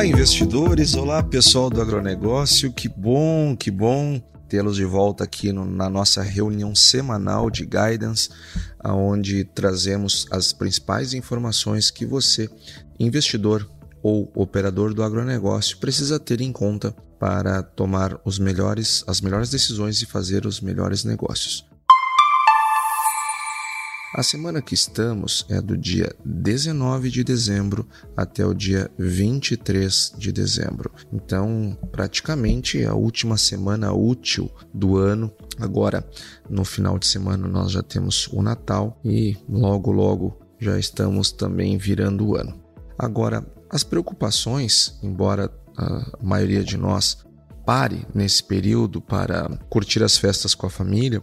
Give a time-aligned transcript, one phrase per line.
[0.00, 0.94] Olá, investidores!
[0.94, 2.72] Olá, pessoal do agronegócio!
[2.72, 4.18] Que bom, que bom
[4.48, 8.30] tê-los de volta aqui no, na nossa reunião semanal de guidance,
[8.82, 12.48] onde trazemos as principais informações que você,
[12.98, 13.70] investidor
[14.02, 20.00] ou operador do agronegócio, precisa ter em conta para tomar os melhores, as melhores decisões
[20.00, 21.69] e fazer os melhores negócios.
[24.12, 30.32] A semana que estamos é do dia 19 de dezembro até o dia 23 de
[30.32, 30.90] dezembro.
[31.12, 35.32] Então, praticamente a última semana útil do ano.
[35.60, 36.04] Agora,
[36.48, 41.78] no final de semana, nós já temos o Natal e logo, logo já estamos também
[41.78, 42.60] virando o ano.
[42.98, 47.24] Agora, as preocupações, embora a maioria de nós
[47.64, 51.22] pare nesse período para curtir as festas com a família,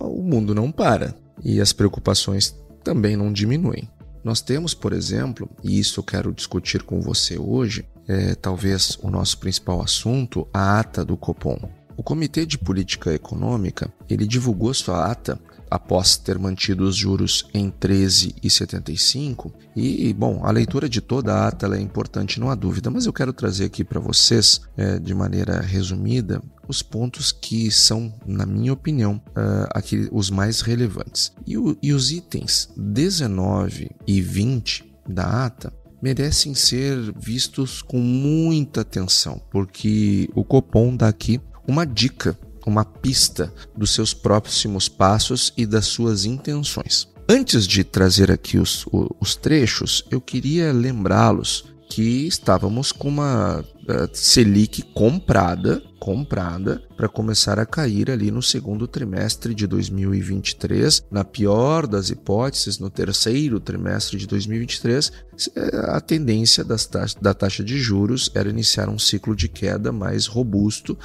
[0.00, 3.88] o mundo não para e as preocupações também não diminuem.
[4.22, 9.10] Nós temos, por exemplo, e isso eu quero discutir com você hoje, é talvez o
[9.10, 11.58] nosso principal assunto, a ata do Copom.
[11.96, 15.38] O Comitê de Política Econômica ele divulgou sua ata
[15.70, 19.52] após ter mantido os juros em 13,75.
[19.76, 23.12] E, bom, a leitura de toda a ata é importante, não há dúvida, mas eu
[23.12, 28.72] quero trazer aqui para vocês, é, de maneira resumida, os pontos que são, na minha
[28.72, 31.32] opinião, uh, aqui os mais relevantes.
[31.46, 38.82] E, o, e os itens 19 e 20 da ata merecem ser vistos com muita
[38.82, 45.66] atenção, porque o Copom dá aqui uma dica uma pista dos seus próximos passos e
[45.66, 47.08] das suas intenções.
[47.28, 48.86] Antes de trazer aqui os,
[49.20, 57.58] os trechos, eu queria lembrá-los que estávamos com uma uh, Selic comprada, comprada para começar
[57.58, 64.16] a cair ali no segundo trimestre de 2023, na pior das hipóteses, no terceiro trimestre
[64.16, 65.12] de 2023,
[65.54, 66.88] eh, a tendência das
[67.20, 70.96] da taxa de juros era iniciar um ciclo de queda mais robusto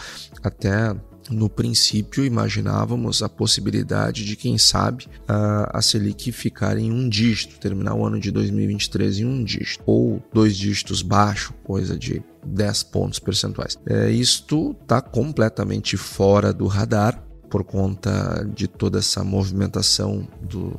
[0.41, 0.95] até
[1.29, 7.93] no princípio, imaginávamos a possibilidade de, quem sabe, a, Selic ficar em um dígito, terminar
[7.93, 13.19] o ano de 2023 em um dígito, ou dois dígitos baixo, coisa de 10 pontos
[13.19, 13.77] percentuais.
[13.85, 17.23] É, isto está completamente fora do radar
[17.53, 20.73] por conta de toda essa movimentação, do,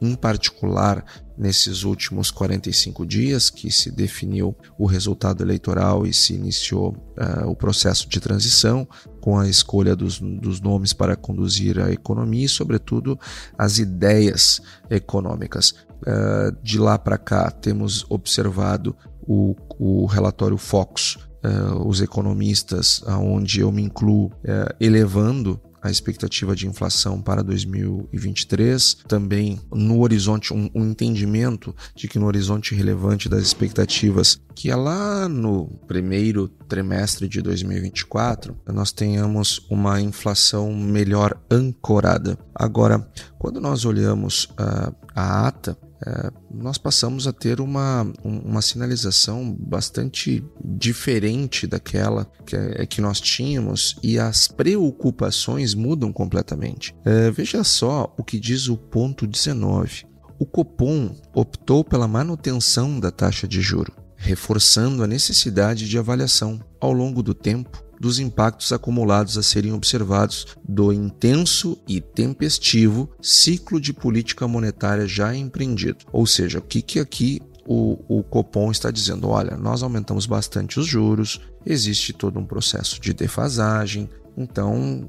[0.00, 1.04] em particular
[1.38, 7.54] nesses últimos 45 dias, que se definiu o resultado eleitoral e se iniciou uh, o
[7.54, 8.88] processo de transição,
[9.20, 13.16] com a escolha dos, dos nomes para conduzir a economia e, sobretudo,
[13.56, 14.60] as ideias
[14.90, 15.76] econômicas.
[16.02, 23.60] Uh, de lá para cá, temos observado o, o relatório Fox, uh, os economistas, aonde
[23.60, 24.32] eu me incluo,
[24.80, 32.18] elevando a expectativa de inflação para 2023, também no horizonte, um, um, entendimento de que
[32.18, 39.64] no horizonte relevante das expectativas, que é lá no primeiro trimestre de 2024, nós tenhamos
[39.70, 42.38] uma inflação melhor ancorada.
[42.54, 43.06] Agora,
[43.38, 50.44] quando nós olhamos uh, a ata, é, nós passamos a ter uma, uma sinalização bastante
[50.62, 56.94] diferente daquela que, é, que nós tínhamos e as preocupações mudam completamente.
[57.04, 60.06] É, veja só o que diz o ponto 19.
[60.38, 66.92] O Copom optou pela manutenção da taxa de juro, reforçando a necessidade de avaliação ao
[66.92, 73.92] longo do tempo dos impactos acumulados a serem observados do intenso e tempestivo ciclo de
[73.92, 76.04] política monetária já empreendido.
[76.12, 80.78] Ou seja, o que, que aqui o, o, Copom está dizendo: olha, nós aumentamos bastante
[80.78, 85.08] os juros, existe todo um processo de defasagem, então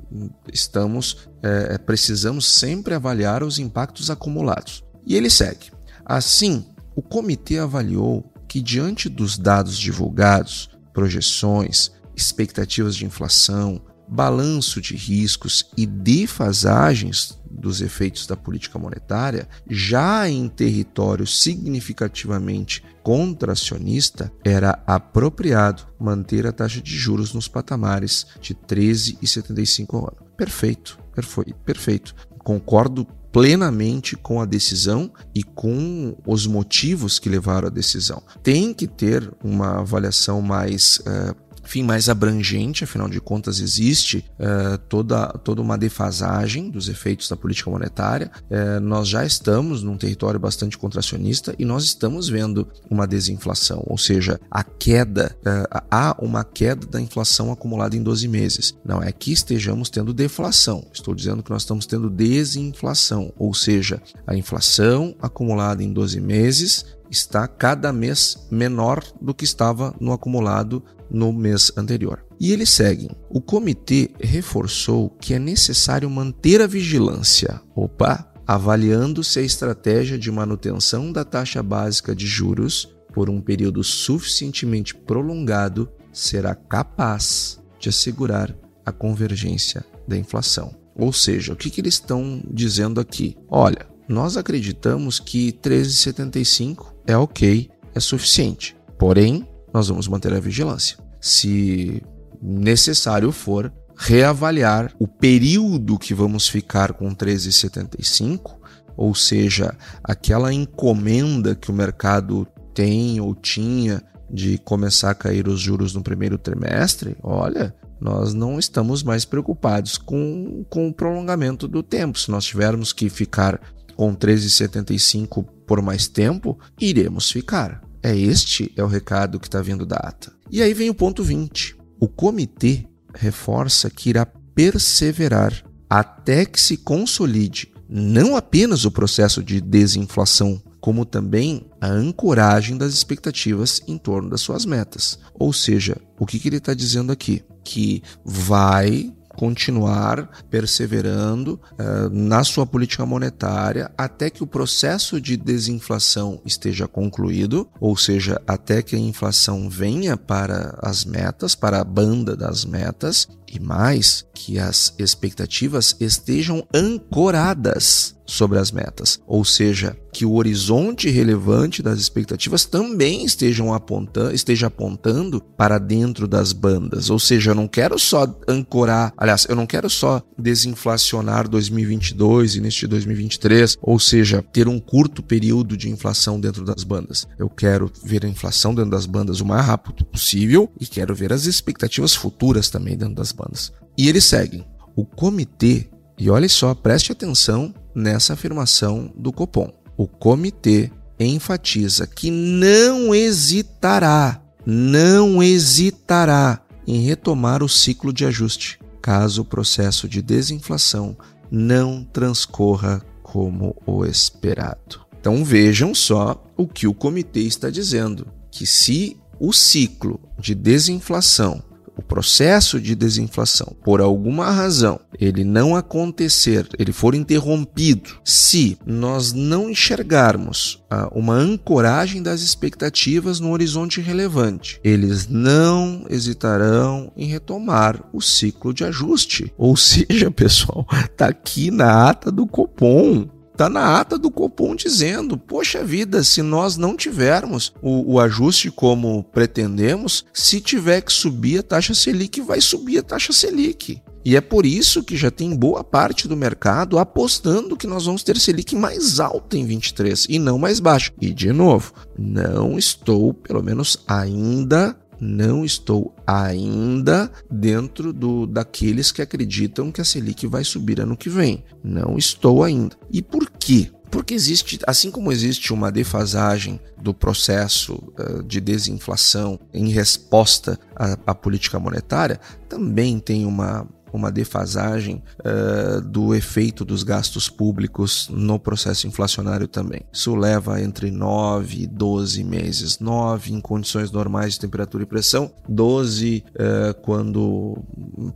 [0.51, 4.83] estamos é, é precisamos sempre avaliar os impactos acumulados.
[5.05, 5.71] E ele segue.
[6.05, 6.65] Assim,
[6.95, 15.69] o comitê avaliou que, diante dos dados divulgados, projeções expectativas de inflação, balanço de riscos
[15.75, 26.47] e defasagens dos efeitos da política monetária, já em território significativamente contracionista, era apropriado manter
[26.47, 30.17] a taxa de juros nos patamares de 13,75 ao ano.
[30.37, 32.15] Perfeito, perfeito, perfeito.
[32.39, 38.21] Concordo plenamente com a decisão e com os motivos que levaram à decisão.
[38.41, 44.77] Tem que ter uma avaliação mais uh, enfim, mais abrangente, afinal de contas existe uh,
[44.87, 48.31] toda, toda uma defasagem dos efeitos da política monetária.
[48.49, 53.97] Uh, nós já estamos num território bastante contracionista e nós estamos vendo uma desinflação, ou
[53.97, 58.73] seja, a queda, uh, há uma queda da inflação acumulada em 12 meses.
[58.85, 64.01] Não é que estejamos tendo deflação, estou dizendo que nós estamos tendo desinflação, ou seja,
[64.25, 70.83] a inflação acumulada em 12 meses está cada mês menor do que estava no acumulado
[71.09, 72.25] no mês anterior.
[72.39, 73.09] E eles seguem.
[73.29, 77.61] O comitê reforçou que é necessário manter a vigilância.
[77.75, 78.31] Opa!
[78.45, 84.95] Avaliando se a estratégia de manutenção da taxa básica de juros por um período suficientemente
[84.95, 88.55] prolongado será capaz de assegurar
[88.85, 90.73] a convergência da inflação.
[90.95, 93.35] Ou seja, o que, que eles estão dizendo aqui?
[93.49, 98.75] Olha, nós acreditamos que 13,75 é ok, é suficiente.
[98.99, 100.97] Porém, nós vamos manter a vigilância.
[101.19, 102.03] Se
[102.41, 108.57] necessário for, reavaliar o período que vamos ficar com 13,75,
[108.95, 115.59] ou seja, aquela encomenda que o mercado tem ou tinha de começar a cair os
[115.59, 121.81] juros no primeiro trimestre, olha, nós não estamos mais preocupados com, com o prolongamento do
[121.81, 122.19] tempo.
[122.19, 123.59] Se nós tivermos que ficar
[123.97, 127.81] com 13,75 por mais tempo, iremos ficar.
[128.03, 130.31] É este é o recado que está vindo da ata.
[130.51, 131.75] E aí vem o ponto 20.
[131.99, 134.23] O comitê reforça que irá
[134.53, 135.51] perseverar
[135.89, 142.93] até que se consolide não apenas o processo de desinflação, como também a ancoragem das
[142.93, 145.17] expectativas em torno das suas metas.
[145.33, 147.43] Ou seja, o que, que ele está dizendo aqui?
[147.63, 156.41] Que vai continuar perseverando uh, na sua política monetária até que o processo de desinflação
[156.43, 162.35] esteja concluído, ou seja, até que a inflação venha para as metas, para a banda
[162.35, 170.25] das metas, e mais que as expectativas estejam ancoradas sobre as metas, ou seja, que
[170.25, 177.09] o horizonte relevante das expectativas também estejam apontando, esteja apontando para dentro das bandas.
[177.09, 182.61] Ou seja, eu não quero só ancorar, aliás, eu não quero só desinflacionar 2022 e
[182.61, 187.27] neste 2023, ou seja, ter um curto período de inflação dentro das bandas.
[187.37, 191.31] Eu quero ver a inflação dentro das bandas o mais rápido possível e quero ver
[191.31, 193.71] as expectativas futuras também dentro das bandas.
[193.97, 194.65] E eles seguem.
[194.95, 195.87] O comitê,
[196.17, 199.71] e olha só, preste atenção nessa afirmação do Copom.
[199.95, 209.41] O comitê enfatiza que não hesitará, não hesitará em retomar o ciclo de ajuste, caso
[209.41, 211.17] o processo de desinflação
[211.49, 215.05] não transcorra como o esperado.
[215.19, 221.61] Então vejam só o que o comitê está dizendo, que se o ciclo de desinflação
[221.97, 229.33] o processo de desinflação, por alguma razão, ele não acontecer, ele for interrompido, se nós
[229.33, 238.03] não enxergarmos ah, uma ancoragem das expectativas no horizonte relevante, eles não hesitarão em retomar
[238.13, 239.51] o ciclo de ajuste.
[239.57, 243.27] Ou seja, pessoal, está aqui na ata do Copom.
[243.57, 248.69] Está na ata do Copom dizendo: poxa vida, se nós não tivermos o, o, ajuste
[248.69, 253.99] como pretendemos, se tiver que subir a taxa Selic, vai subir a taxa Selic.
[254.23, 258.21] E é por isso que já tem boa parte do mercado apostando que nós vamos
[258.21, 261.11] ter Selic mais alta em 23 e não mais baixa.
[261.19, 269.21] E de novo, não estou, pelo menos ainda, não estou ainda dentro do daqueles que
[269.21, 271.63] acreditam que a Selic vai subir ano que vem.
[271.83, 272.95] Não estou ainda.
[273.11, 273.91] E por quê?
[274.09, 281.17] Porque existe, assim como existe uma defasagem do processo uh, de desinflação em resposta à,
[281.27, 288.59] à política monetária, também tem uma, uma defasagem uh, do efeito dos gastos públicos no
[288.59, 290.01] processo inflacionário também.
[290.11, 292.99] Isso leva entre 9 e 12 meses.
[292.99, 297.77] 9 em condições normais de temperatura e pressão, 12 uh, eh, quando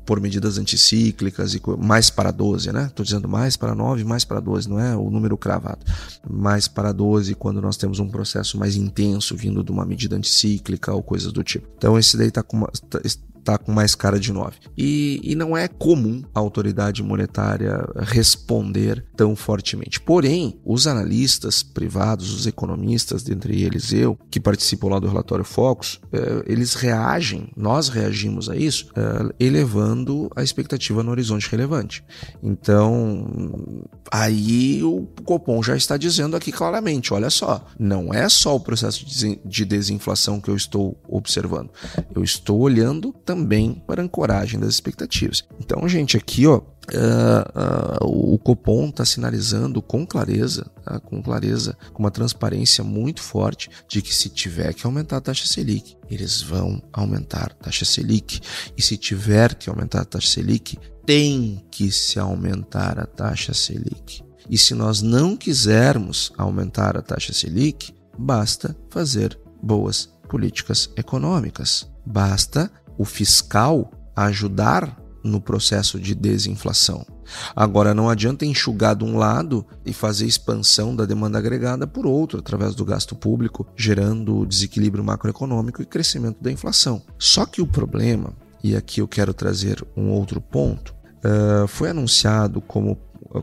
[0.06, 2.86] por medidas anticíclicas e mais para 12, né?
[2.88, 5.86] Estou dizendo mais para 9, mais para 12, não é o número cravado.
[6.30, 10.94] Mais para 12 quando nós temos um processo mais intenso vindo de uma medida anticíclica
[10.94, 11.68] ou coisas do tipo.
[11.78, 12.70] Então esse daí está com uma,
[13.44, 14.58] tá, com mais cara de 9.
[14.78, 20.00] E, e não é comum a autoridade monetária responder tão fortemente.
[20.00, 26.00] Porém, os analistas privados, os economistas, dentre eles eu, que participam lá do relatório Focus,
[26.12, 32.04] eh, eles reagem, nós reagimos a isso, eh, elevando a expectativa no horizonte relevante.
[32.42, 38.60] Então, aí o Copom já está dizendo aqui claramente: olha só, não é só o
[38.60, 39.06] processo
[39.46, 41.70] de desinflação que eu estou observando,
[42.16, 43.31] eu estou olhando também
[43.86, 45.44] para a ancoragem das expectativas.
[45.60, 46.62] Então, gente, aqui, ó,
[46.92, 51.00] Uh, uh, o Copom está sinalizando com clareza, tá?
[51.00, 55.46] com clareza, com uma transparência muito forte de que se tiver que aumentar a taxa
[55.46, 58.42] Selic, eles vão aumentar a taxa Selic.
[58.76, 64.24] E se tiver que aumentar a taxa Selic, tem que se aumentar a taxa Selic.
[64.50, 71.90] E se nós não quisermos aumentar a taxa Selic, basta fazer boas políticas econômicas.
[72.06, 72.72] Basta
[73.02, 77.04] o fiscal ajudar no processo de desinflação.
[77.56, 82.40] Agora, não adianta enxugar de um lado e fazer expansão da demanda agregada por outro,
[82.40, 87.02] através do gasto público, gerando desequilíbrio macroeconômico e crescimento da inflação.
[87.18, 90.94] Só que o problema, e aqui eu quero trazer um outro ponto,
[91.24, 92.98] uh, foi anunciado como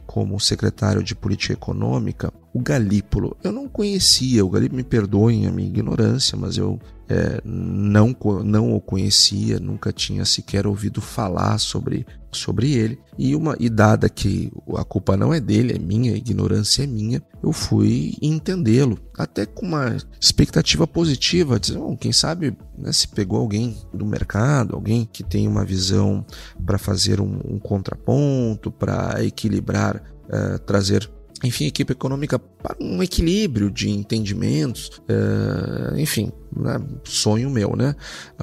[0.07, 3.35] como secretário de política econômica o Galípolo.
[3.43, 8.75] Eu não conhecia, o Galípolo me perdoem a minha ignorância, mas eu é, não, não
[8.75, 12.99] o conhecia, nunca tinha sequer ouvido falar sobre, sobre ele.
[13.17, 16.87] E, uma, e dada que a culpa não é dele, é minha, a ignorância é
[16.87, 23.09] minha, eu fui entendê-lo, até com uma expectativa positiva, dizer, bom, quem sabe né, se
[23.09, 26.25] pegou alguém do mercado, alguém que tem uma visão
[26.65, 31.11] para fazer um, um contraponto, para equilibrar, uh, trazer
[31.45, 37.95] enfim, equipe econômica para um equilíbrio de entendimentos, é, enfim, né, sonho meu, né?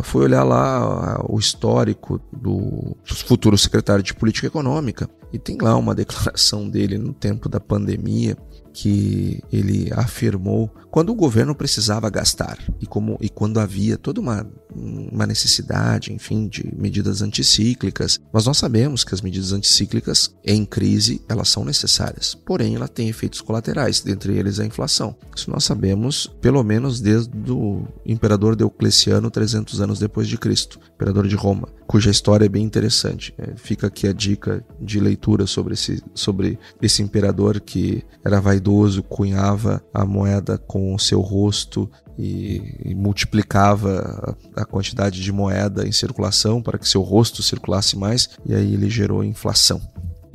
[0.04, 5.94] Fui olhar lá o histórico do futuro secretário de Política Econômica e tem lá uma
[5.96, 8.38] declaração dele no tempo da pandemia
[8.76, 14.46] que ele afirmou quando o governo precisava gastar e como e quando havia toda uma,
[14.76, 18.20] uma necessidade, enfim, de medidas anticíclicas.
[18.34, 23.08] Mas nós sabemos que as medidas anticíclicas em crise elas são necessárias, porém ela tem
[23.08, 25.16] efeitos colaterais, dentre eles a inflação.
[25.34, 31.30] Isso nós sabemos pelo menos desde o imperador Diocleciano 300 anos depois de Cristo, imperador
[31.30, 33.34] de Roma, cuja história é bem interessante.
[33.38, 38.65] É, fica aqui a dica de leitura sobre esse sobre esse imperador que era vaidoso
[38.66, 45.32] vaidoso cunhava a moeda com o seu rosto e, e multiplicava a, a, quantidade de
[45.32, 49.82] moeda em circulação para que seu rosto circulasse mais, e aí ele gerou inflação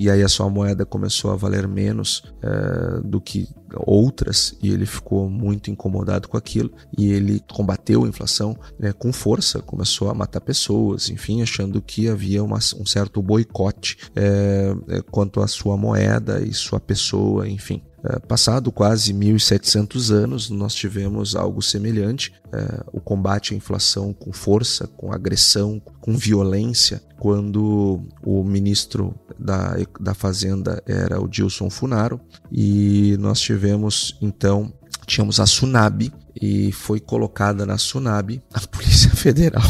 [0.00, 3.46] e aí a sua moeda começou a valer menos é, do que
[3.76, 9.12] outras e ele ficou muito incomodado com aquilo e ele combateu a inflação né, com
[9.12, 14.74] força, começou a matar pessoas, enfim, achando que havia uma, um certo boicote é,
[15.10, 17.82] quanto à sua moeda e sua pessoa, enfim.
[18.02, 24.32] É, passado quase 1.700 anos, nós tivemos algo semelhante: é, o combate à inflação com
[24.32, 32.20] força, com agressão, com violência, quando o ministro da, da Fazenda era o Dilson Funaro,
[32.50, 34.72] e nós tivemos então
[35.06, 39.68] tínhamos a Sunab e foi colocada na Sunab a Polícia Federal.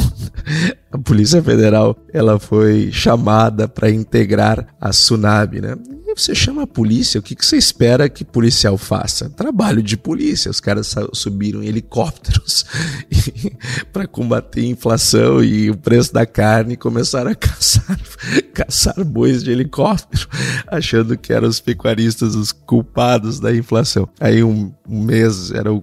[0.93, 5.77] A Polícia Federal ela foi chamada para integrar a Sunab, né?
[6.15, 9.29] Você chama a polícia, o que, que você espera que policial faça?
[9.31, 10.51] Trabalho de polícia.
[10.51, 12.65] Os caras subiram em helicópteros
[13.93, 18.01] para combater a inflação e o preço da carne e começaram a caçar,
[18.55, 20.29] caçar bois de helicóptero,
[20.67, 24.09] achando que eram os pecuaristas os culpados da inflação.
[24.19, 25.83] Aí um mês era o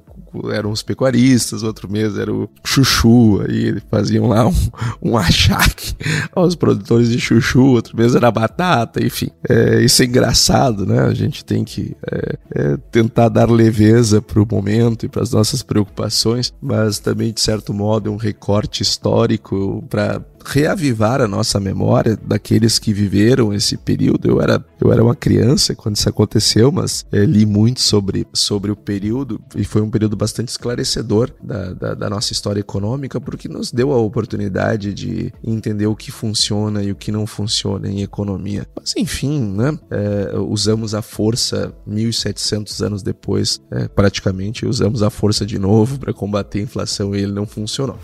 [0.51, 4.53] eram os pecuaristas, outro mês era o chuchu, aí faziam lá um,
[5.01, 5.95] um achaque
[6.35, 9.29] aos produtores de chuchu, outro mês era batata, enfim.
[9.47, 11.01] É, isso é engraçado, né?
[11.01, 15.31] A gente tem que é, é, tentar dar leveza para o momento e para as
[15.31, 21.59] nossas preocupações, mas também, de certo modo, é um recorte histórico para reavivar a nossa
[21.59, 24.29] memória daqueles que viveram esse período.
[24.29, 28.71] Eu era, eu era uma criança quando isso aconteceu, mas é, li muito sobre, sobre
[28.71, 33.49] o período e foi um período bastante esclarecedor da, da, da, nossa história econômica, porque
[33.49, 38.01] nos deu a oportunidade de entender o que funciona e o que não funciona em
[38.01, 38.65] economia.
[38.73, 39.77] Mas enfim, né?
[39.91, 46.13] É, usamos a força 1.700 anos depois, é, praticamente, usamos a força de novo para
[46.13, 47.99] combater a inflação e ele não funcionou.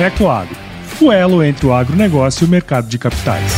[0.00, 0.65] Ecoagro
[1.00, 3.52] o elo entre o agronegócio e o mercado de capitais.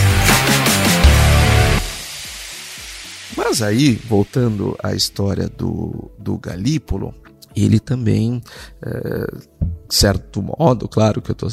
[3.37, 7.15] Mas aí, voltando à história do, do Galípolo,
[7.57, 8.43] ele também,
[8.85, 9.27] é,
[9.89, 11.49] certo modo, claro que eu estou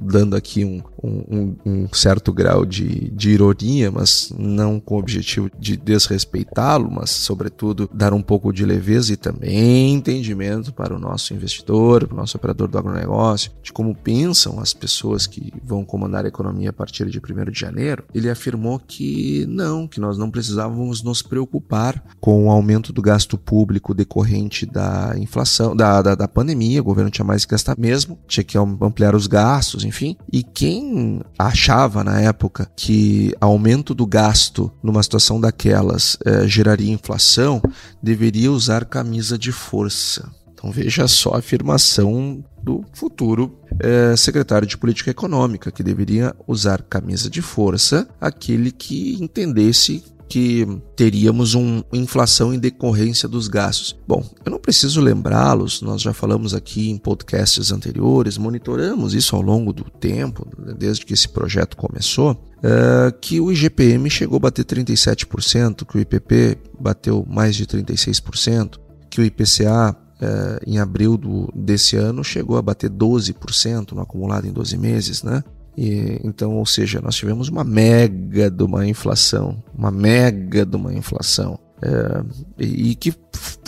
[0.00, 5.50] dando aqui um, um, um certo grau de, de, ironia, mas não com o objetivo
[5.58, 11.34] de desrespeitá-lo, mas, sobretudo, dar um pouco de leveza e também entendimento para o nosso
[11.34, 16.24] investidor, para o nosso operador do agronegócio, de como pensam as pessoas que vão comandar
[16.24, 18.04] a economia a partir de 1 de janeiro.
[18.14, 23.38] Ele afirmou que não, que nós não precisávamos nos preocupar com o aumento do gasto
[23.38, 28.18] público decorrente da inflação, da, da, da pandemia, o governo tinha mais que gastar mesmo,
[28.26, 30.16] tinha que ampliar os gastos, enfim.
[30.32, 37.62] E quem achava na época que aumento do gasto numa situação daquelas eh, geraria inflação,
[38.02, 40.30] deveria usar camisa de força.
[40.52, 46.82] Então veja só a afirmação do futuro eh, secretário de Política Econômica, que deveria usar
[46.82, 53.98] camisa de força aquele que entendesse que teríamos uma inflação em decorrência dos gastos.
[54.06, 59.42] Bom, eu não preciso lembrá-los, nós já falamos aqui em podcasts anteriores, monitoramos isso ao
[59.42, 60.46] longo do tempo,
[60.78, 66.00] desde que esse projeto começou, uh, que o IGPM chegou a bater 37%, que o
[66.00, 68.78] IPP bateu mais de 36%,
[69.10, 74.46] que o IPCA Uh, em abril do, desse ano chegou a bater 12% no acumulado
[74.46, 75.42] em 12 meses, né?
[75.76, 80.92] E, então, ou seja, nós tivemos uma mega de uma inflação, uma mega de uma
[80.92, 82.22] inflação, é,
[82.58, 83.14] e que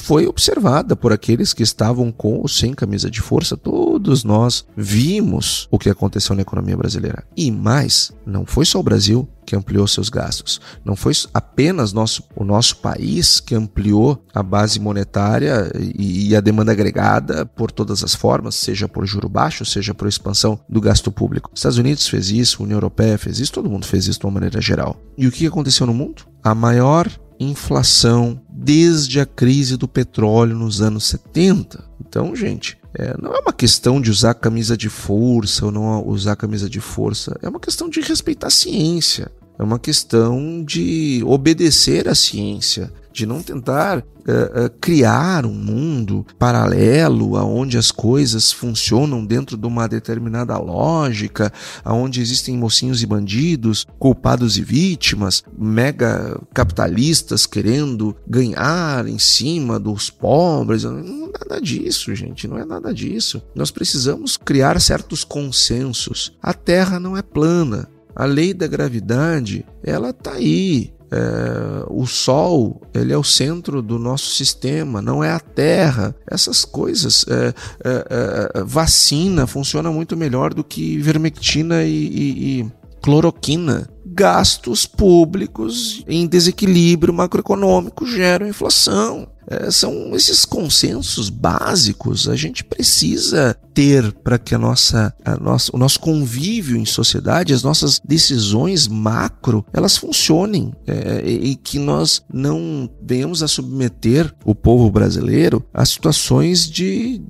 [0.02, 3.56] foi observada por aqueles que estavam com ou sem camisa de força.
[3.56, 7.24] Todos nós vimos o que aconteceu na economia brasileira.
[7.36, 10.60] E mais, não foi só o Brasil que ampliou seus gastos.
[10.84, 16.40] Não foi apenas nosso, o nosso país que ampliou a base monetária e, e a
[16.40, 21.12] demanda agregada por todas as formas, seja por juro baixo, seja por expansão do gasto
[21.12, 21.50] público.
[21.54, 24.60] Estados Unidos fez isso, União Europeia fez isso, todo mundo fez isso de uma maneira
[24.60, 24.96] geral.
[25.16, 26.22] E o que aconteceu no mundo?
[26.42, 27.08] A maior
[27.42, 31.84] inflação desde a crise do petróleo nos anos 70.
[32.00, 36.36] Então, gente, é, não é uma questão de usar camisa de força ou não usar
[36.36, 39.30] camisa de força, é uma questão de respeitar a ciência.
[39.58, 46.26] É uma questão de obedecer à ciência, de não tentar uh, uh, criar um mundo
[46.38, 51.52] paralelo aonde as coisas funcionam dentro de uma determinada lógica,
[51.84, 60.10] aonde existem mocinhos e bandidos, culpados e vítimas, mega capitalistas querendo ganhar em cima dos
[60.10, 60.84] pobres.
[60.84, 63.42] É nada disso, gente, não é nada disso.
[63.54, 66.32] Nós precisamos criar certos consensos.
[66.42, 67.88] A Terra não é plana.
[68.14, 70.92] A lei da gravidade, ela está aí.
[71.12, 76.14] É, o Sol ele é o centro do nosso sistema, não é a Terra.
[76.26, 82.72] Essas coisas, é, é, é vacina funciona muito melhor do que vermectina e, e, e
[83.02, 83.88] cloroquina.
[84.06, 89.28] Gastos públicos em desequilíbrio macroeconômico geram inflação.
[89.46, 95.70] É, são esses consensos básicos a gente precisa ter para que a nossa, a nossa,
[95.74, 102.22] o nosso convívio em sociedade, as nossas decisões macro, elas funcionem é, e que nós
[102.32, 107.20] não venhamos a submeter o povo brasileiro a situações de,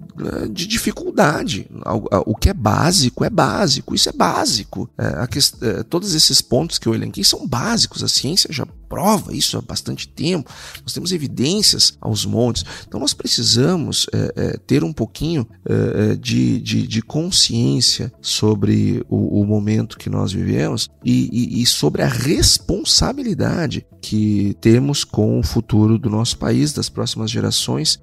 [0.50, 1.68] de dificuldade.
[2.26, 4.88] O que é básico é básico, isso é básico.
[4.98, 5.26] É,
[5.62, 9.62] é, todos esses pontos que eu elenquei são básicos, a ciência já prova isso há
[9.62, 10.50] bastante tempo,
[10.82, 12.62] nós temos evidências aos montes.
[12.86, 19.04] Então nós precisamos é, é, ter um pouquinho é, é, de, de, de, consciência sobre
[19.06, 25.38] o, o, momento que nós vivemos e, e, e, sobre a responsabilidade que temos com
[25.38, 28.00] o futuro do nosso país, das próximas gerações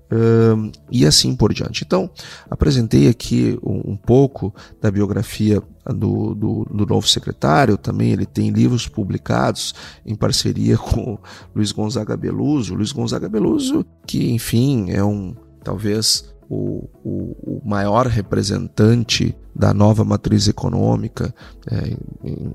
[0.92, 1.84] e assim por diante.
[1.84, 2.08] Então,
[2.50, 8.52] apresentei aqui um, um pouco da biografia do, do, do, novo secretário, também ele tem
[8.52, 9.74] livros publicados
[10.06, 11.18] em parceria com
[11.56, 12.76] Luiz Gonzaga Beluso.
[12.76, 20.04] Luiz Gonzaga Beluso, que enfim é um talvez o, o, o maior representante da nova
[20.04, 21.34] matriz econômica,
[21.70, 21.96] é,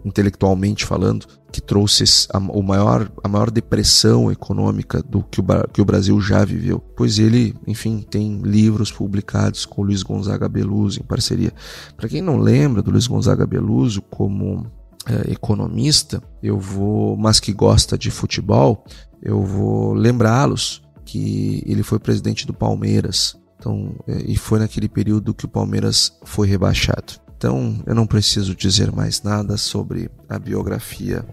[0.05, 5.81] intelectualmente falando, que trouxe a, o maior, a maior depressão econômica do que o, que
[5.81, 6.81] o Brasil já viveu.
[6.97, 11.53] Pois ele, enfim, tem livros publicados com o Luiz Gonzaga Beluso em parceria.
[11.97, 14.67] Para quem não lembra do Luiz Gonzaga Beluso como
[15.07, 18.85] é, economista, eu vou, mas que gosta de futebol,
[19.23, 25.33] eu vou lembrá-los que ele foi presidente do Palmeiras então, é, e foi naquele período
[25.33, 27.15] que o Palmeiras foi rebaixado.
[27.37, 31.25] Então, eu não preciso dizer mais nada sobre a biografia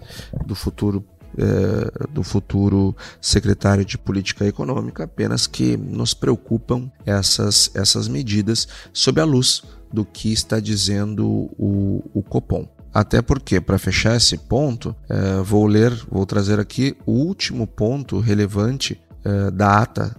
[0.45, 1.05] do futuro
[1.37, 9.21] é, do futuro secretário de Política Econômica, apenas que nos preocupam essas, essas medidas sob
[9.21, 9.63] a luz
[9.93, 12.67] do que está dizendo o, o Copom.
[12.93, 18.19] Até porque, para fechar esse ponto, é, vou ler, vou trazer aqui o último ponto
[18.19, 20.13] relevante é, da ata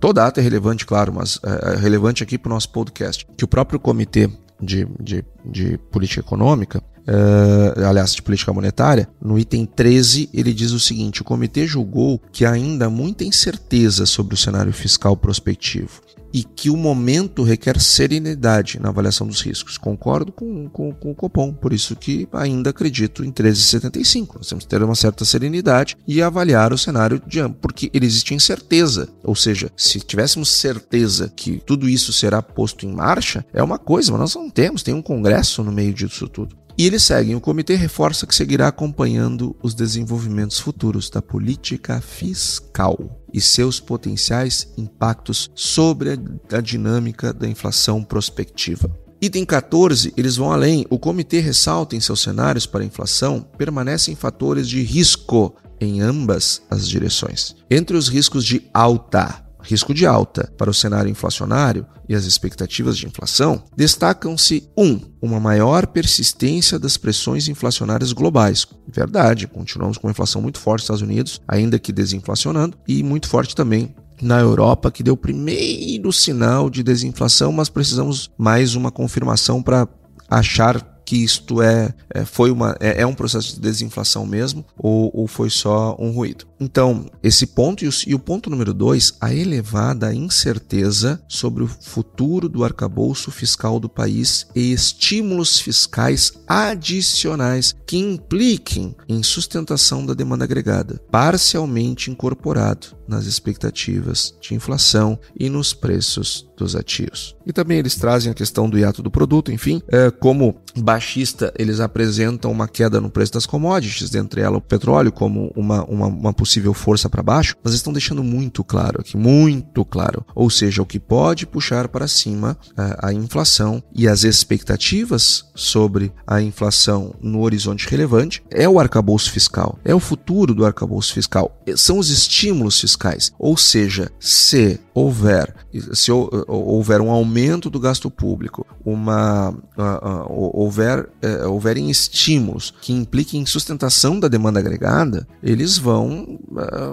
[0.00, 3.44] Toda ata é relevante, claro, mas é, é relevante aqui para o nosso podcast, que
[3.44, 4.30] o próprio Comitê
[4.60, 10.72] de, de, de política econômica, uh, aliás, de política monetária, no item 13, ele diz
[10.72, 16.08] o seguinte: o comitê julgou que há ainda muita incerteza sobre o cenário fiscal prospectivo
[16.32, 19.78] e que o momento requer serenidade na avaliação dos riscos.
[19.78, 24.36] Concordo com, com, com o Copom, por isso que ainda acredito em 13,75.
[24.36, 28.06] Nós temos que ter uma certa serenidade e avaliar o cenário de ambos, porque ele
[28.06, 29.08] existe incerteza.
[29.24, 34.12] Ou seja, se tivéssemos certeza que tudo isso será posto em marcha, é uma coisa,
[34.12, 36.56] mas nós não temos, tem um congresso no meio disso tudo.
[36.78, 37.34] E eles seguem.
[37.34, 44.72] O comitê reforça que seguirá acompanhando os desenvolvimentos futuros da política fiscal e seus potenciais
[44.78, 46.10] impactos sobre
[46.52, 48.88] a dinâmica da inflação prospectiva.
[49.20, 50.86] Item 14, eles vão além.
[50.88, 56.62] O comitê ressalta em seus cenários para a inflação permanecem fatores de risco em ambas
[56.70, 57.56] as direções.
[57.68, 62.96] Entre os riscos de alta risco de alta para o cenário inflacionário e as expectativas
[62.96, 64.82] de inflação, destacam-se 1.
[64.82, 68.66] Um, uma maior persistência das pressões inflacionárias globais.
[68.88, 73.28] Verdade, continuamos com uma inflação muito forte nos Estados Unidos, ainda que desinflacionando, e muito
[73.28, 78.90] forte também na Europa, que deu o primeiro sinal de desinflação, mas precisamos mais uma
[78.90, 79.86] confirmação para
[80.30, 85.10] achar que isto é, é foi uma, é, é, um processo de desinflação mesmo ou,
[85.14, 86.46] ou foi só um ruído.
[86.60, 92.64] Então, esse ponto e o, ponto número dois, a elevada incerteza sobre o futuro do
[92.64, 101.00] arcabouço fiscal do país e estímulos fiscais adicionais que impliquem em sustentação da demanda agregada,
[101.10, 107.34] parcialmente incorporado nas expectativas de inflação e nos preços dos ativos.
[107.46, 111.80] E também eles trazem a questão do hiato do produto, enfim, é, como baixista, eles
[111.80, 116.32] apresentam uma queda no preço das commodities, dentre elas o petróleo, como uma, uma, uma
[116.74, 120.98] força para baixo, mas estão deixando muito claro aqui, muito claro, ou seja, o que
[120.98, 127.88] pode puxar para cima a, a inflação e as expectativas sobre a inflação no horizonte
[127.88, 133.32] relevante é o arcabouço fiscal, é o futuro do arcabouço fiscal, são os estímulos fiscais,
[133.38, 135.54] ou seja, se houver
[135.92, 142.92] se houver um aumento do gasto público, uma, uh, uh, houver, uh, houverem estímulos que
[142.92, 146.38] impliquem sustentação da demanda agregada, eles vão,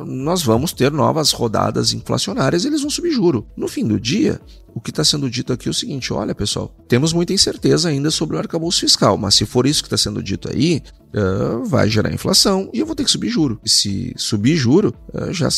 [0.05, 3.47] nós vamos ter novas rodadas inflacionárias eles vão subir juro.
[3.55, 4.39] No fim do dia,
[4.73, 8.11] o que está sendo dito aqui é o seguinte: olha, pessoal, temos muita incerteza ainda
[8.11, 10.83] sobre o arcabouço fiscal, mas se for isso que está sendo dito aí,
[11.15, 13.59] uh, vai gerar inflação e eu vou ter que subir juro.
[13.63, 15.49] E se subir juro, uh, já,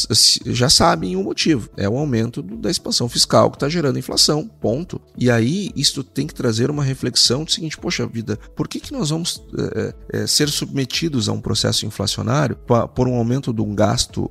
[0.45, 5.01] já sabem o motivo: é o aumento da expansão fiscal que está gerando inflação, ponto.
[5.17, 8.93] E aí, isso tem que trazer uma reflexão do seguinte: poxa vida, por que, que
[8.93, 12.57] nós vamos uh, ser submetidos a um processo inflacionário
[12.95, 14.29] por um aumento de um gasto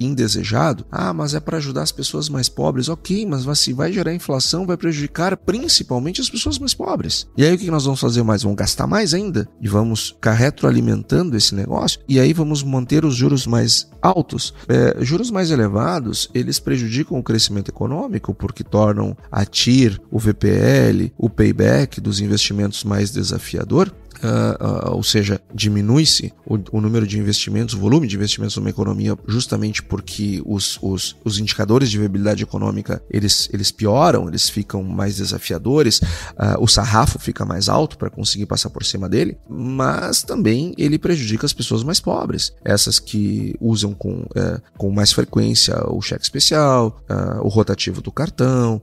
[0.00, 0.84] indesejado?
[0.90, 2.88] Ah, mas é para ajudar as pessoas mais pobres.
[2.88, 7.26] Ok, mas se vai gerar inflação vai prejudicar principalmente as pessoas mais pobres.
[7.36, 8.42] E aí o que nós vamos fazer mais?
[8.42, 13.14] Vamos gastar mais ainda e vamos ficar retroalimentando esse negócio e aí vamos manter os
[13.14, 14.54] juros mais altos.
[14.68, 21.12] É, juros mais elevados, eles prejudicam o crescimento econômico porque tornam a TIR, o VPL,
[21.18, 27.74] o payback dos investimentos mais desafiador Uh, ou seja, diminui-se o, o, número de investimentos,
[27.74, 33.02] o volume de investimentos numa economia, justamente porque os, os, os indicadores de viabilidade econômica
[33.10, 38.46] eles, eles pioram, eles ficam mais desafiadores, uh, o sarrafo fica mais alto para conseguir
[38.46, 43.92] passar por cima dele, mas também ele prejudica as pessoas mais pobres, essas que usam
[43.92, 47.00] com, eh, com mais frequência o cheque especial,
[47.42, 48.80] o rotativo do cartão,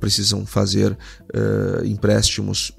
[0.00, 0.96] precisam fazer
[1.84, 2.72] empréstimos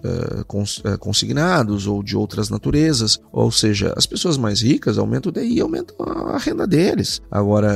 [0.47, 0.81] cons,
[1.13, 5.95] consignados ou de outras naturezas, ou seja, as pessoas mais ricas aumentam o DI, aumentam
[5.99, 7.21] a renda deles.
[7.29, 7.71] Agora,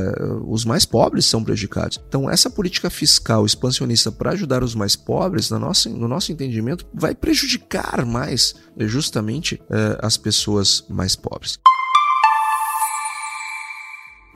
[0.48, 2.02] os mais pobres são prejudicados.
[2.08, 6.86] Então, essa política fiscal expansionista para ajudar os mais pobres, no nosso, no nosso entendimento,
[6.92, 11.60] vai prejudicar mais justamente eh, as pessoas mais pobres.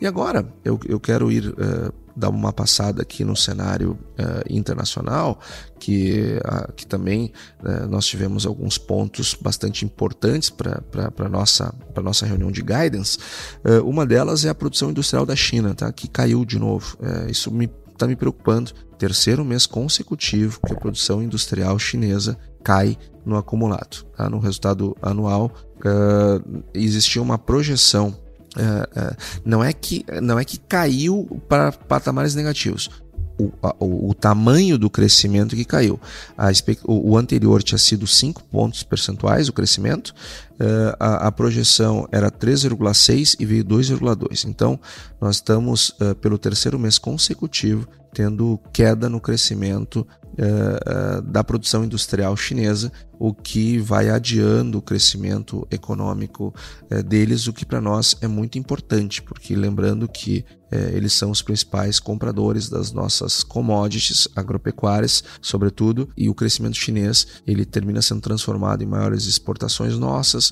[0.01, 5.39] E agora eu, eu quero ir uh, dar uma passada aqui no cenário uh, internacional,
[5.79, 7.31] que, uh, que também
[7.63, 10.81] uh, nós tivemos alguns pontos bastante importantes para
[11.17, 13.17] a nossa, nossa reunião de guidance.
[13.85, 15.91] uma delas é a produção industrial da China, tá?
[15.91, 16.97] que caiu de novo.
[17.29, 18.71] isso me está me preocupando.
[18.97, 24.03] Terceiro mês consecutivo que a produção industrial chinesa cai no acumulado.
[24.17, 24.27] Tá?
[24.29, 25.51] No resultado anual,
[26.73, 28.15] existia uma projeção
[28.57, 32.89] Uh, uh, não é que não é que caiu para patamares negativos.
[33.39, 35.99] O, o, o, tamanho do crescimento que caiu.
[36.37, 36.49] A,
[36.83, 40.13] o, o, anterior tinha sido 5 pontos percentuais o crescimento,
[40.59, 44.45] uh, a, a, projeção era 3,6 e veio 2,2.
[44.47, 44.79] Então,
[45.19, 52.35] nós estamos, pelo terceiro mês consecutivo, tendo queda no crescimento uh, uh, da produção industrial
[52.35, 56.53] chinesa, o que vai adiando o crescimento econômico
[56.91, 60.45] uh, deles, o que para nós é muito importante, porque lembrando que
[60.93, 67.65] eles são os principais compradores das nossas commodities agropecuárias, sobretudo, e o crescimento chinês ele
[67.65, 70.50] termina sendo transformado em maiores exportações nossas,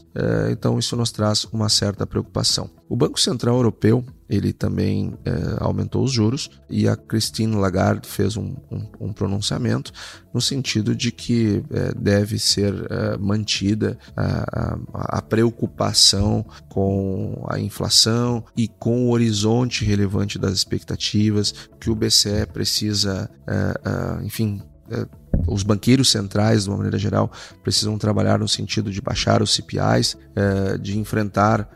[0.52, 2.70] então isso nos traz uma certa preocupação.
[2.88, 8.38] O Banco Central Europeu ele também é, aumentou os juros e a Christine Lagarde fez
[8.38, 9.92] um, um, um pronunciamento
[10.32, 17.60] no sentido de que é, deve ser é, mantida a, a, a, preocupação com a
[17.60, 25.08] inflação e com o horizonte relevante das expectativas que o BCE precisa, é, enfim, é,
[25.47, 27.32] os banqueiros centrais, de uma maneira geral,
[27.63, 31.69] precisam trabalhar no sentido de baixar os CPIs, é, de enfrentar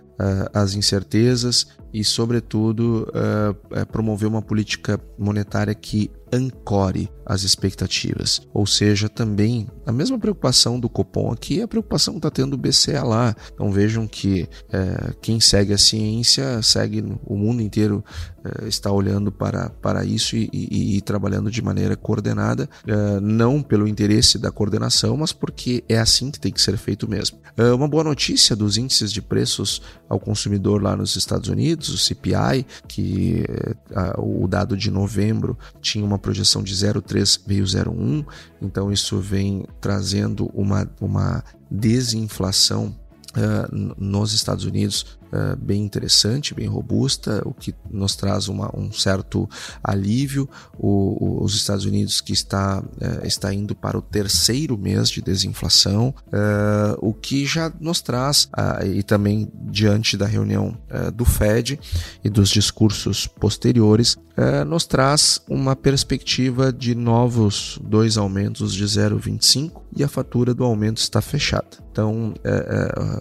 [0.54, 3.08] as incertezas e, sobretudo,
[3.92, 8.42] promover uma política monetária que ancore as expectativas.
[8.52, 12.56] Ou seja, também a mesma preocupação do Copom aqui é a preocupação que está tendo
[12.56, 13.36] o BCE lá.
[13.54, 18.04] Então vejam que é, quem segue a ciência, segue o mundo inteiro
[18.66, 22.70] está olhando para, para isso e, e, e trabalhando de maneira coordenada,
[23.22, 27.40] não pelo interesse da coordenação, mas porque é assim que tem que ser feito mesmo.
[27.76, 32.66] Uma boa notícia dos índices de preços ao consumidor lá nos Estados Unidos, o CPI,
[32.88, 33.44] que
[33.96, 38.26] a, o dado de novembro tinha uma projeção de 0,3 veio 0,1,
[38.62, 42.96] então isso vem trazendo uma, uma desinflação
[43.36, 48.92] uh, nos Estados Unidos uh, bem interessante, bem robusta, o que nos traz uma, um
[48.92, 49.50] certo
[49.84, 50.48] alívio.
[50.78, 55.22] O, o, os Estados Unidos que está, uh, está indo para o terceiro mês de
[55.22, 56.14] desinflação,
[57.00, 58.50] o que já nos traz,
[58.94, 60.78] e também diante da reunião
[61.14, 61.80] do Fed
[62.24, 64.18] e dos discursos posteriores,
[64.68, 70.98] nos traz uma perspectiva de novos dois aumentos de 0,25 e a fatura do aumento
[70.98, 71.68] está fechada.
[71.92, 72.34] Então,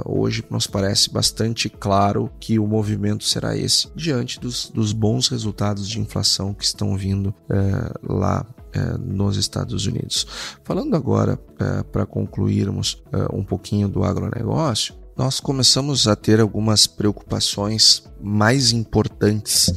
[0.04, 5.28] hoje nos parece bastante claro claro que o movimento será esse, diante dos, dos bons
[5.28, 10.26] resultados de inflação que estão vindo é, lá é, nos Estados Unidos.
[10.64, 18.02] Falando agora, é, para concluirmos um pouquinho do agronegócio, nós começamos a ter algumas preocupações
[18.20, 19.72] mais importantes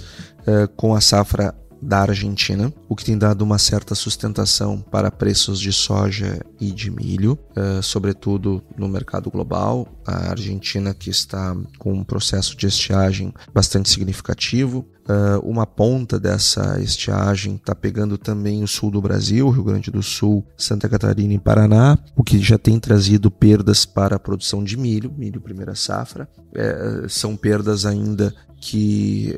[0.78, 1.54] com a safra
[1.86, 6.90] da Argentina, o que tem dado uma certa sustentação para preços de soja e de
[6.90, 9.88] milho, uh, sobretudo no mercado global.
[10.06, 14.88] A Argentina que está com um processo de estiagem bastante significativo.
[15.08, 20.02] Uh, uma ponta dessa estiagem está pegando também o sul do Brasil, Rio Grande do
[20.02, 24.76] Sul, Santa Catarina e Paraná, o que já tem trazido perdas para a produção de
[24.76, 26.28] milho, milho primeira safra.
[26.52, 29.36] Uh, são perdas ainda que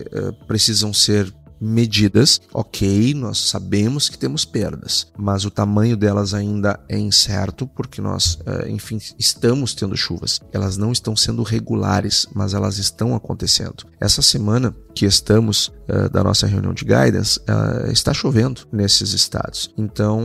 [0.48, 6.98] precisam ser medidas, ok, nós sabemos que temos perdas, mas o tamanho delas ainda é
[6.98, 10.40] incerto porque nós, eh, enfim, estamos tendo chuvas.
[10.52, 13.86] Elas não estão sendo regulares, mas elas estão acontecendo.
[14.00, 19.72] Essa semana que estamos uh, da nossa reunião de guidance, uh, está chovendo nesses estados.
[19.78, 20.20] Então,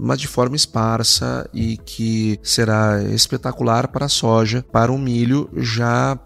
[0.00, 6.18] mas de forma esparsa e que será espetacular para a soja, para o milho já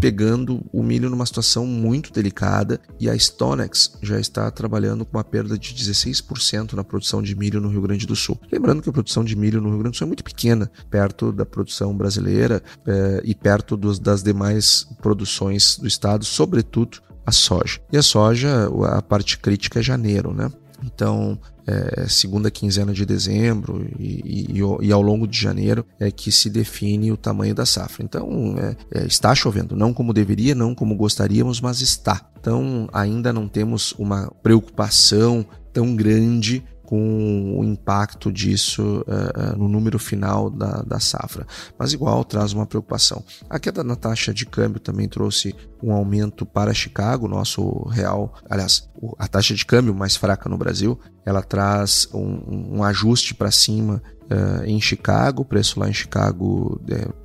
[0.00, 5.24] pegando o milho numa situação muito delicada e a Stonex já está trabalhando com uma
[5.24, 8.38] perda de 16% na produção de milho no Rio Grande do Sul.
[8.50, 11.32] Lembrando que a produção de milho no Rio Grande do Sul é muito pequena, perto
[11.32, 17.80] da produção brasileira é, e perto dos, das demais produções do estado, sobretudo a soja.
[17.92, 20.50] E a soja, a parte crítica é janeiro, né?
[20.84, 26.32] Então, é, segunda quinzena de dezembro e, e, e, ao longo de janeiro é que
[26.32, 28.04] se define o tamanho da safra.
[28.04, 32.28] Então, é, é, está chovendo, não como deveria, não como gostaríamos, mas está.
[32.40, 39.98] Então, ainda não temos uma preocupação tão grande com o impacto disso uh, no número
[39.98, 41.46] final da, da safra.
[41.78, 43.24] Mas igual traz uma preocupação.
[43.48, 48.90] A queda na taxa de câmbio também trouxe um aumento para Chicago, nosso real, aliás,
[49.18, 54.02] a taxa de câmbio mais fraca no Brasil, ela traz um, um ajuste para cima
[54.24, 56.78] uh, em Chicago, o preço lá em Chicago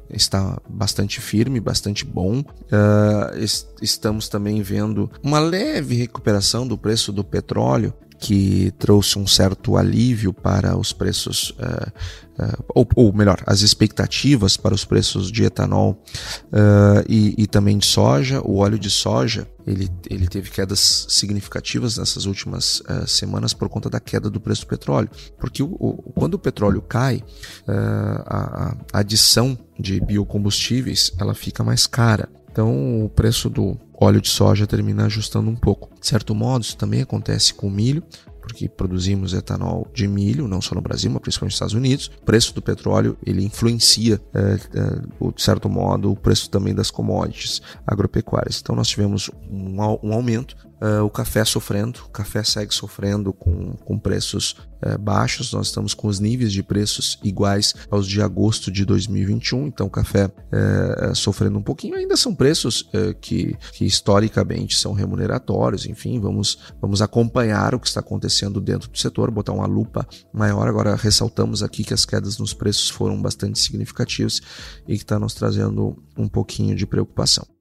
[0.10, 2.40] está bastante firme, bastante bom.
[2.40, 9.28] Uh, est estamos também vendo uma leve recuperação do preço do petróleo, que trouxe um
[9.28, 15.32] certo alívio para os preços, uh, uh, ou, ou, melhor, as expectativas para os preços
[15.32, 16.04] de etanol
[16.46, 18.42] uh, e, e, também de soja.
[18.44, 24.00] O óleo de soja ele, ele teve quedas significativas nessas últimas semanas por conta da
[24.00, 27.22] queda do preço do petróleo, porque o, o, quando o petróleo cai,
[27.68, 32.30] a, a adição de biocombustíveis ela fica mais cara.
[32.50, 35.90] Então o preço do óleo de soja termina ajustando um pouco.
[36.00, 38.04] De certo modo, isso também acontece com o milho,
[38.42, 42.12] porque produzimos etanol de milho, não só no Brasil, mas principalmente nos Estados Unidos.
[42.22, 46.90] O preço do petróleo ele influencia, é, é, de certo modo, o preço também das
[46.90, 48.60] commodities agropecuárias.
[48.62, 53.74] Então nós tivemos um, um aumento Uh, o café sofrendo, o café segue sofrendo com,
[53.78, 55.52] com preços uh, baixos.
[55.52, 59.90] Nós estamos com os níveis de preços iguais aos de agosto de 2021, então o
[59.90, 61.96] café uh, sofrendo um pouquinho.
[61.96, 62.88] Ainda são preços
[63.22, 68.98] que, que historicamente são remuneratórios, enfim, vamos, vamos acompanhar o que está acontecendo dentro do
[68.98, 70.68] setor, botar uma lupa maior.
[70.68, 74.42] Agora, ressaltamos aqui que as quedas nos preços foram bastante significativas
[74.88, 77.57] e que está nos trazendo um pouquinho de preocupação.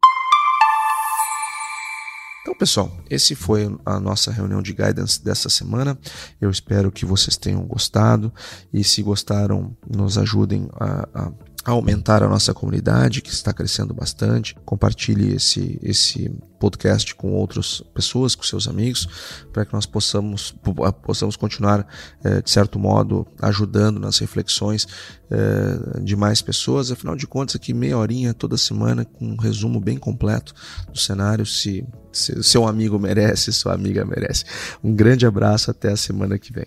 [2.46, 5.98] Então, pessoal, esse foi a nossa reunião de guidance dessa semana.
[6.40, 8.32] Eu espero que vocês tenham gostado
[8.72, 11.32] e se gostaram, nos ajudem a, a
[11.72, 14.54] aumentar a nossa comunidade, que está crescendo bastante.
[14.64, 19.08] Compartilhe esse, esse podcast com outras pessoas, com seus amigos,
[19.52, 20.54] para que nós possamos,
[21.02, 21.86] possamos continuar,
[22.24, 24.86] eh, de certo modo, ajudando nas reflexões
[25.30, 26.90] eh, de mais pessoas.
[26.90, 30.54] Afinal de contas, aqui meia horinha toda semana com um resumo bem completo
[30.92, 31.44] do cenário.
[31.44, 34.44] Se, se seu amigo merece, sua amiga merece.
[34.82, 36.66] Um grande abraço, até a semana que vem.